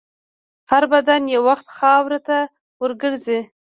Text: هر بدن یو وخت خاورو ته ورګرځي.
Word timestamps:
هر 0.71 0.83
بدن 0.93 1.21
یو 1.33 1.41
وخت 1.49 1.67
خاورو 1.77 2.19
ته 2.27 2.37
ورګرځي. 2.81 3.39